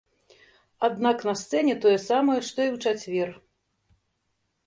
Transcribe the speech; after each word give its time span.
Аднак, 0.87 1.17
на 1.29 1.33
сцэне 1.41 1.75
тое 1.83 1.93
самае, 2.09 2.39
што 2.47 2.59
і 2.67 2.69
ў 2.75 2.93
чацвер. 2.93 3.29